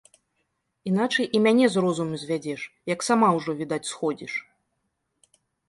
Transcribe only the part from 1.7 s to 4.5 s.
з розуму звядзеш, як сама ўжо, відаць, сходзіш.